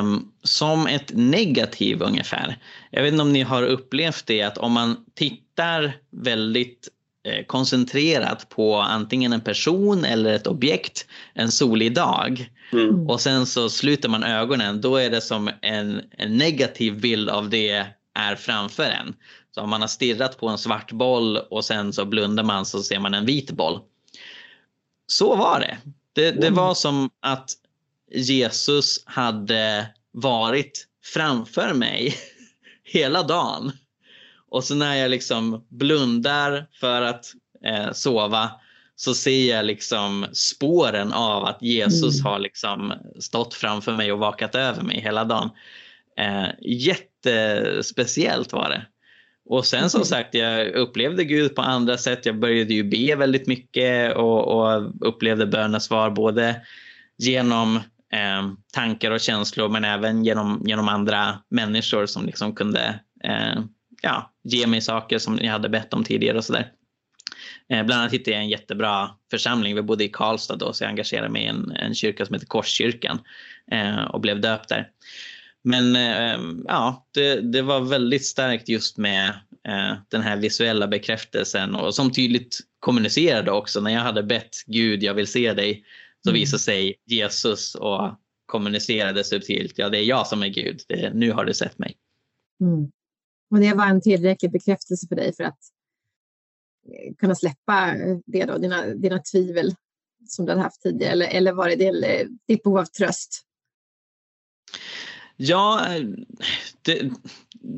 [0.00, 2.58] Um, som ett negativ ungefär.
[2.90, 6.88] Jag vet inte om ni har upplevt det att om man tittar väldigt
[7.28, 13.08] eh, koncentrerat på antingen en person eller ett objekt en solig dag Mm.
[13.10, 17.50] Och sen så sluter man ögonen, då är det som en, en, negativ bild av
[17.50, 19.14] det är framför en.
[19.54, 22.82] Så om man har stirrat på en svart boll och sen så blundar man så
[22.82, 23.80] ser man en vit boll.
[25.06, 25.78] Så var det.
[26.12, 27.50] Det, det var som att
[28.12, 32.14] Jesus hade varit framför mig
[32.84, 33.72] hela dagen.
[34.48, 37.32] Och så när jag liksom blundar för att
[37.64, 38.50] eh, sova
[38.96, 42.32] så ser jag liksom spåren av att Jesus mm.
[42.32, 45.50] har liksom stått framför mig och vakat över mig hela dagen.
[46.18, 48.86] Eh, jättespeciellt var det.
[49.48, 52.26] Och sen som sagt, jag upplevde Gud på andra sätt.
[52.26, 56.60] Jag började ju be väldigt mycket och, och upplevde bönesvar både
[57.18, 57.76] genom
[58.12, 63.62] eh, tankar och känslor men även genom, genom andra människor som liksom kunde eh,
[64.02, 66.72] ja, ge mig saker som jag hade bett om tidigare och sådär.
[67.68, 69.74] Eh, bland annat hittade jag en jättebra församling.
[69.74, 72.46] Vi bodde i Karlstad då så jag engagerade mig i en, en kyrka som heter
[72.46, 73.18] Korskyrkan
[73.72, 74.90] eh, och blev döpt där.
[75.64, 79.32] Men eh, ja, det, det, var väldigt starkt just med
[80.08, 83.80] den här visuella bekräftelsen och som tydligt kommunicerade också.
[83.80, 85.84] När jag hade bett Gud, jag vill se dig,
[86.24, 86.40] så mm.
[86.40, 91.32] visade sig Jesus och kommunicerade subtilt, ja det är jag som är Gud, det, nu
[91.32, 91.96] har du sett mig.
[92.60, 92.90] Mm.
[93.50, 95.58] Och det var en tillräcklig bekräftelse för dig för att
[97.18, 97.94] kunna släppa
[98.26, 99.74] det då, dina, dina tvivel
[100.28, 103.42] som du hade haft tidigare, eller, eller var det, det ditt behov av tröst?
[105.36, 105.86] Ja,
[106.82, 107.10] det,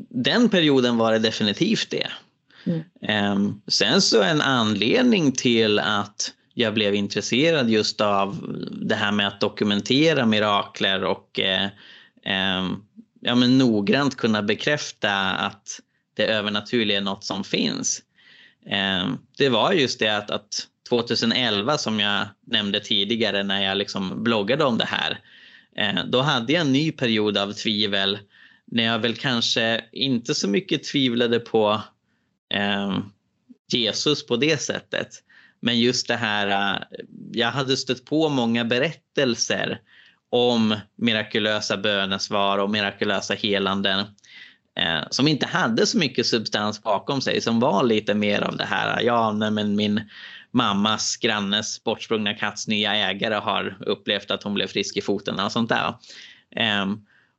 [0.09, 2.07] den perioden var det definitivt det.
[2.63, 3.33] Mm.
[3.33, 9.27] Um, sen så en anledning till att jag blev intresserad just av det här med
[9.27, 11.65] att dokumentera mirakler och eh,
[12.23, 12.69] eh,
[13.19, 15.79] ja, men noggrant kunna bekräfta att
[16.13, 18.01] det övernaturliga är något som finns.
[18.69, 24.23] Ehm, det var just det att, att 2011 som jag nämnde tidigare när jag liksom
[24.23, 25.19] bloggade om det här.
[25.75, 28.19] Ehm, då hade jag en ny period av tvivel
[28.71, 31.81] när jag väl kanske inte så mycket tvivlade på
[32.53, 32.97] eh,
[33.71, 35.07] Jesus på det sättet.
[35.59, 36.81] Men just det här, äh,
[37.31, 39.81] jag hade stött på många berättelser
[40.29, 44.05] om mirakulösa bönesvar och mirakulösa helanden
[44.79, 48.65] eh, som inte hade så mycket substans bakom sig, som var lite mer av det
[48.65, 50.01] här, ja men min
[50.51, 55.51] mammas grannes bortsprungna katts nya ägare har upplevt att hon blev frisk i foten och
[55.51, 55.93] sånt där.
[56.55, 56.85] Eh,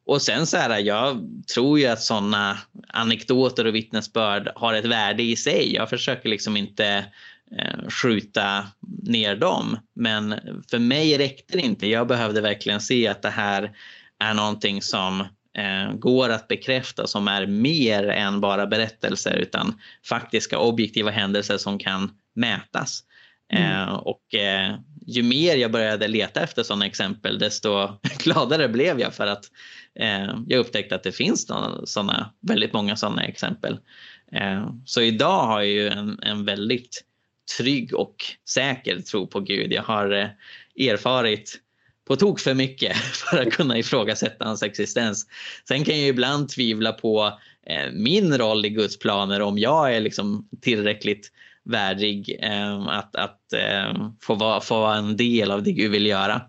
[0.06, 5.22] och sen så här, jag tror ju att sådana anekdoter och vittnesbörd har ett värde
[5.22, 5.74] i sig.
[5.74, 7.04] Jag försöker liksom inte
[7.58, 8.66] eh, skjuta
[9.02, 9.78] ner dem.
[9.94, 10.34] Men
[10.70, 11.86] för mig räckte det inte.
[11.86, 13.72] Jag behövde verkligen se att det här
[14.18, 15.24] är någonting som
[15.94, 22.10] går att bekräfta som är mer än bara berättelser utan faktiska objektiva händelser som kan
[22.34, 23.04] mätas.
[23.52, 23.88] Mm.
[23.88, 24.74] Eh, och eh,
[25.06, 27.88] ju mer jag började leta efter sådana exempel desto
[28.18, 29.44] gladare blev jag för att
[29.94, 31.50] eh, jag upptäckte att det finns
[31.84, 33.78] såna, väldigt många sådana exempel.
[34.32, 37.04] Eh, så idag har jag ju en, en väldigt
[37.58, 38.16] trygg och
[38.48, 39.72] säker tro på Gud.
[39.72, 40.28] Jag har eh,
[40.88, 41.60] erfarit
[42.10, 42.96] på tok för mycket
[43.30, 45.26] för att kunna ifrågasätta hans existens.
[45.68, 50.00] Sen kan jag ibland tvivla på eh, min roll i Guds planer om jag är
[50.00, 51.32] liksom tillräckligt
[51.64, 56.06] värdig eh, att, att eh, få, vara, få vara en del av det Gud vill
[56.06, 56.42] göra.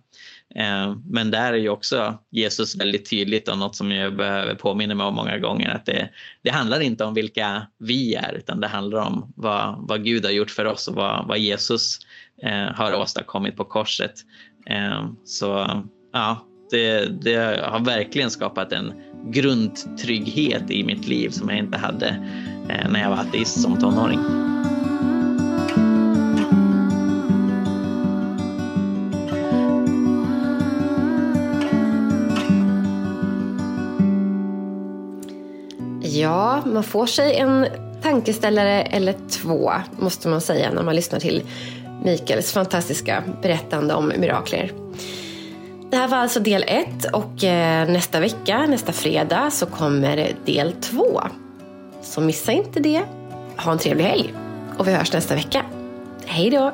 [1.06, 5.06] Men där är ju också Jesus väldigt tydligt och något som jag behöver påminna mig
[5.06, 6.10] om många gånger att det,
[6.42, 10.32] det handlar inte om vilka vi är utan det handlar om vad, vad Gud har
[10.32, 12.00] gjort för oss och vad, vad Jesus
[12.44, 14.14] eh, har åstadkommit på korset.
[14.66, 15.82] Eh, så
[16.14, 18.94] ja, det, det, har verkligen skapat en
[19.26, 22.08] grundtrygghet i mitt liv som jag inte hade
[22.70, 24.20] eh, när jag var ateist som tonåring.
[36.04, 37.68] Ja, man får sig en
[38.02, 41.44] tankeställare eller två, måste man säga, när man lyssnar till
[42.02, 44.72] Mikaels fantastiska berättande om mirakler.
[45.92, 50.72] Det här var alltså del ett och eh, nästa vecka, nästa fredag, så kommer del
[50.72, 51.22] två.
[52.02, 53.02] Så missa inte det.
[53.58, 54.34] Ha en trevlig helg
[54.78, 55.66] och vi hörs nästa vecka.
[56.26, 56.72] Hej då!